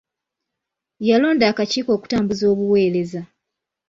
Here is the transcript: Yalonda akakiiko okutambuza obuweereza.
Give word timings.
Yalonda 1.09 1.45
akakiiko 1.49 1.91
okutambuza 1.93 2.43
obuweereza. 2.53 3.21